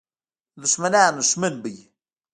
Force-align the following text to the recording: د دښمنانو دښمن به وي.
د 0.59 0.61
دښمنانو 0.63 1.19
دښمن 1.25 1.53
به 1.61 1.69
وي. 1.73 1.83